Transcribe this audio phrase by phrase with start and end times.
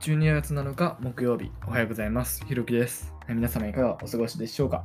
[0.00, 2.44] 12月7日木曜日おはようございます。
[2.46, 3.12] ひろきです。
[3.28, 4.84] 皆様いかがお過ごしでしょうか、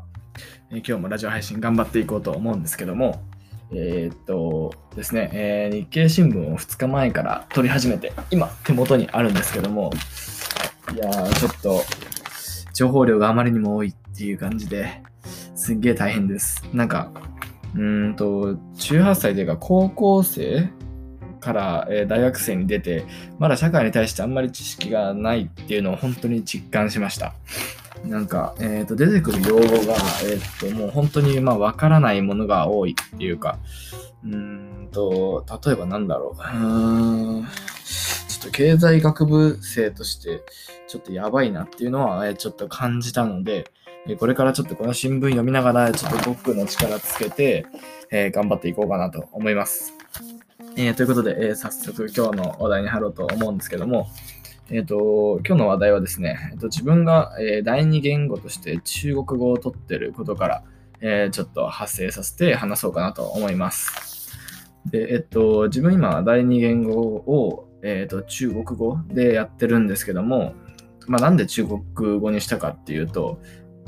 [0.71, 3.23] えー今日もラジオ配信頑張っていこうと思うんですけども、
[3.71, 9.91] えーっとですね、えー日経新聞を2日前から撮り始めて、今手元にあるんですけども、
[10.95, 11.81] いやー、ちょっと
[12.73, 15.03] 情報量があまりにも多いっていう感じで、
[15.53, 16.63] すっげー大変です。
[16.73, 17.11] なんか、
[17.75, 20.69] うーんと、18歳というか高校生
[21.43, 23.05] から、え大学生に出て、
[23.37, 27.33] まだ社会に対してあんまり知識がないっていうのを本当に実感しました。
[28.05, 33.59] なんか、えっ、と、出てくる用語が、えっ、と、もう本当に、まあ、わからないものが多いっていうか、
[34.25, 36.41] うんと、例えばなんだろう。
[37.41, 37.45] う、
[38.27, 40.41] ちょっと経済学部生として、
[40.87, 43.71] ちょっとやばいなっていうのは、えーちょっと感じたので、
[44.19, 47.65] これからちょっとこの新聞読みながら、ちょっと僕の力つけて、
[48.11, 49.93] え頑張っていこうかなと思います。
[50.75, 54.07] えーということで、えー早速今日の話題に入ろうと思うんですけども、
[54.71, 60.63] えっ、と、今日の話題はですね、えーと自分が、えー第二言語として中国語を取ってることから、
[61.01, 64.31] えちょっと発生させて話そうかなと思います。
[64.87, 70.53] で、えっ、と、自分今第二言語を、えっ、と、中国語でやってるんですけども、
[71.05, 73.39] まあなんで中国語にしたかっていうと、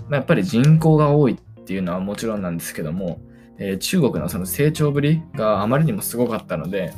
[0.08, 3.20] まあ、やっぱり人口が多いっていうのはもちろんなんですけども、
[3.58, 6.94] えー中国のその成長ぶりがあまりにもすごかったので、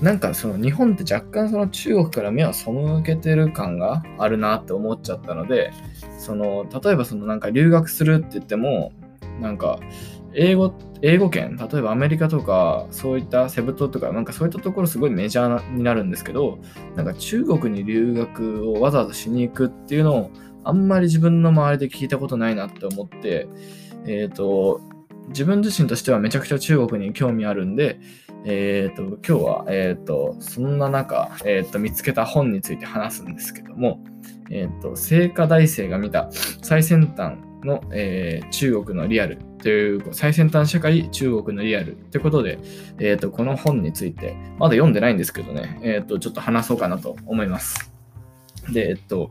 [0.00, 2.70] なんかその日本って若干その中国から目を背
[3.04, 5.72] けてる感があるなって思っちゃったので、
[6.18, 8.92] その例えばそのなんか留学するって言っても、
[9.40, 9.78] なんか
[10.32, 16.58] 英語、英語圏、例えばアメリカとかそういったセブ島とかなんかそういったところすごいメジャーになるんですけど、
[16.96, 20.30] なんか中国に留学をわざわざしに行くっていうのを
[20.64, 23.48] あんまり自分の周りで聞いたことないなって思って、
[24.06, 24.80] えっ、と、
[25.30, 27.98] 自分自身としてはめちゃくちゃ中国に興味あるんで、
[28.44, 34.02] えっ、と、今日は、えっ、と、そんな中、えっ、と、見つけた本について話すんですけども、
[34.50, 36.30] えっ、と、聖火大生が見た
[36.62, 42.58] 最先端の、えー中国のリアルという、最先端社会、中国のリアルということで、
[42.98, 47.92] えっ、と、この本について、まだ読んでないんですけどね、えっ、と、ちょっと話そうかなと思います。
[48.72, 49.30] で、えっと、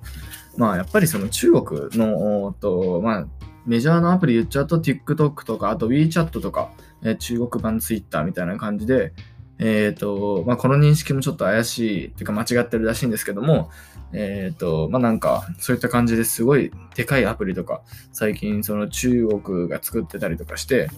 [0.55, 3.27] まあ、やっぱりその中国の、と、まあ、
[3.65, 6.71] メジャーなアプリ言っちゃうと TikTok とか、あと WeChat とか、
[7.03, 9.13] えー中国版 Twitter みたいな感じで、
[9.59, 13.69] えっ、と、まあ、この認識もちょっと怪しいっていうか間違ってるらしいんですけども、
[14.13, 17.81] えっ、と、まあ、なんか、そういった感じですごいでかいアプリとか、
[18.13, 20.89] 最近その中国が作ってたりとかして、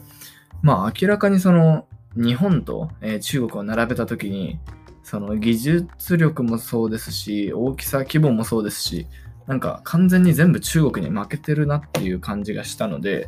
[0.61, 4.59] まあ、明らかにその、日本と、えー中国を並べたときに、
[5.03, 9.07] その技術力もそうですし、大きさ、規模もそうですし、
[9.51, 13.27] なんか完全に全部中国に負けてるなっていう感じがしたので、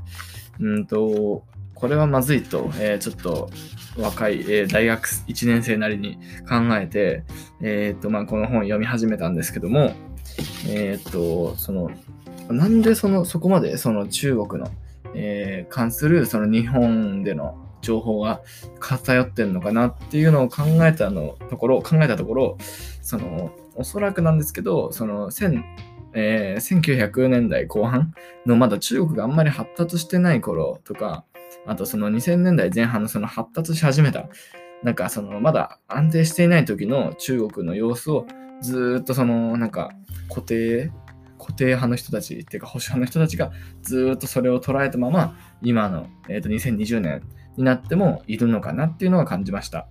[0.58, 1.44] うんと、
[1.76, 3.50] これはまずいと、えーちょっと
[3.98, 6.16] 若い、えー大学1年生なりに
[6.48, 7.26] 考えて、
[7.62, 9.96] えーとまあ、この本読み始めたんですけども、
[10.66, 11.92] えーと、その、
[12.50, 14.72] なんでそのそこまでその中国の、
[15.16, 18.40] えー関するその日本での情報が
[18.80, 22.58] 偏ってんのかなっていうのを考えたのところ考えたところ
[23.02, 25.62] そのおそらくなんですけどその1000
[26.14, 28.14] えー1900年代後半
[28.46, 31.26] のまだ中国があんまり発達してない頃とか
[31.66, 34.28] あとその2000年代前半のその発達し始めた
[34.84, 38.26] なんかそのまだ安定していない時の中国の様子を
[38.62, 39.92] ずーっとそのなんか
[40.30, 40.92] 固定
[41.38, 43.52] 固定派の人たちっていうか保守派の人たちが
[43.82, 47.22] ずーっとそれを捉えたまま今の、えー、と2020年
[47.58, 49.88] になってもいるのかなっていうのは感じました。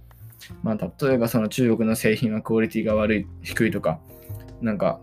[0.63, 4.01] まあ、例えばその中国の製品はクオリティが悪い、低いとか、
[4.61, 5.01] なんか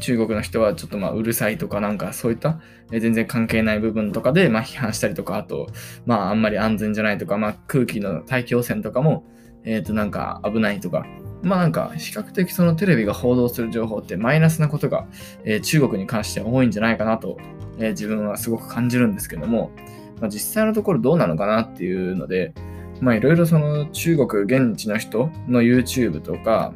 [0.00, 2.60] 中国の人はちょっとまあうるさいとかなんかそういった
[2.90, 5.68] 全然関係ない部分とかでまあ批判したりとか、あと
[6.06, 9.24] まああんまり安全じゃないとか、まあ空気の大気汚染とかも
[9.66, 11.06] えっ、となんか危ないとか、
[11.42, 15.06] まあなんか比較的そのテレビが報道する情報ってマイナスなことが、
[15.44, 17.36] え中国に関しては多いんじゃないかなと、
[17.78, 19.72] え自分はすごく感じるんですけども、
[20.20, 22.54] まあ、実際のところどうなのかなっていうので、
[23.00, 26.72] まあいろいろその中国現地の人の YouTube とか、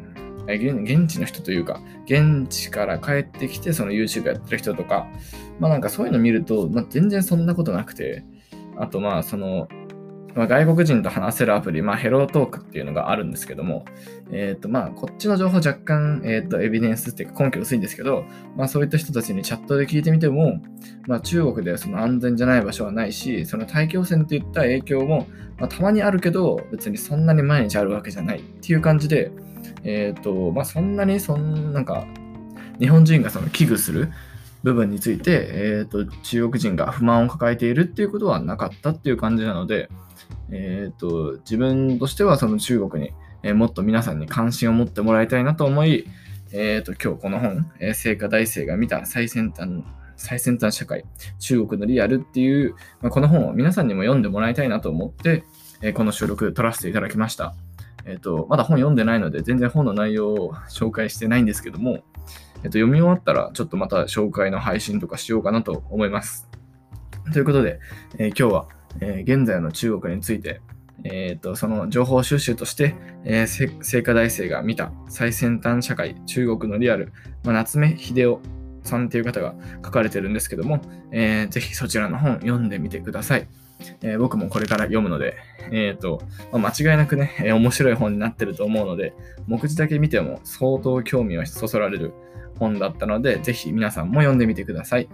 [0.47, 5.07] え現地の人というか、現地から帰ってきてその YouTube やってる人とか、
[5.59, 8.25] まあなんかそういうの見ると、まあ、全然そんなことなくて、
[8.77, 9.69] あとまあその、
[10.35, 13.85] まあ、外国人と話せるアプリ、まあ、ヘロートークっていうのがあるんですけども、
[14.31, 18.25] えっ、と、まあ、こっちの情報若干、えっ、と、エビデンスっていうか根拠薄いんですけど、
[18.57, 20.63] まあ、そういった人たちにチャットで聞いてみても、
[21.11, 25.27] まあ、中国ではその安全じゃない場所はないし、その大気汚染っていった影響も、
[25.59, 29.33] まあ、たまにあるけど、別にそんなに毎日あるわけじゃないっていう感じで、
[29.83, 32.07] えっ、と、まあ、そんなに、そんなんか、
[32.79, 34.13] 日本人がその危惧する
[34.63, 39.89] 部分について、えっ、と、中国人が不満を抱えているっていうことはなかったっていう感じなので、
[40.53, 43.13] えっ、と、自分としてはその中国に、
[43.43, 46.07] えーもっと皆さんに関心を持ってもらいたいなと思い、
[46.53, 49.83] えっ、と、今日この本、えー、聖火大生が見た最先端、
[50.21, 51.05] 最先端社会、
[51.39, 55.45] 中国のリアルっていう、まあ、この本を皆さんにも読んでもらいたいなと思って、
[55.81, 57.55] え、この収録撮らせていただきました。
[58.05, 62.03] えっ、と、まだ本読んでないので、全然本の内容を紹介してないんですけども、えっ、
[62.65, 66.51] と、読み終わったら、ちょっとまた紹介の配信とかしようかなと思います。
[67.33, 67.81] ということで、
[68.19, 68.69] え今日は、
[69.01, 70.61] え現在の中国について、
[71.05, 72.95] えーと、その情報収集として、
[73.25, 79.55] えー、聖火大生が見た最先端社会、中国のリアル、まあ、夏目秀夫さんっていう方が
[79.85, 80.81] 書かれてるんですけども、
[81.13, 83.47] えー、ぜひそちらの本読んでみてください。
[84.03, 85.37] えー、僕もこれから読むので、
[85.71, 86.23] えーと
[86.53, 89.15] まあ、間違いなくね、えー、面白い本になってると思うので、
[89.47, 92.13] 目次だけ見ても相当興味をそそられる
[92.59, 95.09] 本だったので、ぜひ皆さんも読んでみてください。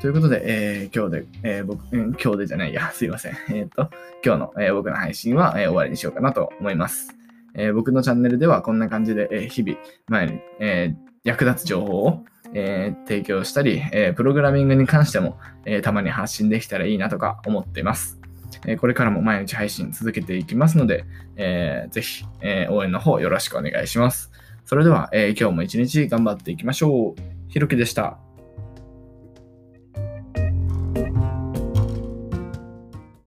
[0.00, 3.36] ということで、え、今日で、え、僕、うん、今日でじゃないや、すいません。
[3.50, 3.88] えっ、と、
[4.24, 7.16] 今日の、え僕の配信は、え終わりにしようかなと思います。
[7.54, 9.78] え僕のチャンネルではこんな感じで、え日々、
[10.08, 18.20] 前に、え役立つ情報を、え提供したり、えプログラミングに関しても、えたまに発信できたらいいなとか思っています。
[18.66, 21.04] えこれからも毎日配信続けていきますので、
[21.36, 24.30] えー、ぜひ、え応援の方よろしくお願いします。
[24.64, 27.20] それでは、え今日も一日頑張っていきましょう。
[27.48, 28.18] ひろきでした。